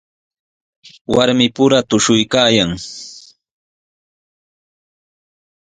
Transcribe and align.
Warmipura 1.15 1.79
tushuykaayan. 1.89 2.71